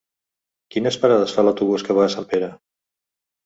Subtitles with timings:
[0.75, 2.53] Quines parades fa l'autobús que va a Sempere?